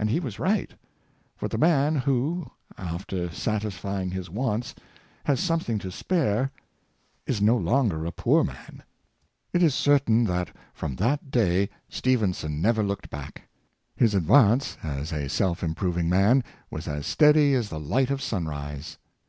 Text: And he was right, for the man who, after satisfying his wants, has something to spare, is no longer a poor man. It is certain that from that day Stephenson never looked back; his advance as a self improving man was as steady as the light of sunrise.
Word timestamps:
And 0.00 0.10
he 0.10 0.18
was 0.18 0.40
right, 0.40 0.72
for 1.36 1.46
the 1.46 1.58
man 1.58 1.94
who, 1.94 2.50
after 2.76 3.30
satisfying 3.30 4.10
his 4.10 4.28
wants, 4.28 4.74
has 5.26 5.38
something 5.38 5.78
to 5.78 5.92
spare, 5.92 6.50
is 7.24 7.40
no 7.40 7.56
longer 7.56 8.04
a 8.04 8.10
poor 8.10 8.42
man. 8.42 8.82
It 9.52 9.62
is 9.62 9.72
certain 9.72 10.24
that 10.24 10.50
from 10.72 10.96
that 10.96 11.30
day 11.30 11.70
Stephenson 11.88 12.60
never 12.60 12.82
looked 12.82 13.10
back; 13.10 13.42
his 13.94 14.12
advance 14.12 14.76
as 14.82 15.12
a 15.12 15.28
self 15.28 15.62
improving 15.62 16.08
man 16.08 16.42
was 16.68 16.88
as 16.88 17.06
steady 17.06 17.54
as 17.54 17.68
the 17.68 17.78
light 17.78 18.10
of 18.10 18.20
sunrise. 18.20 18.98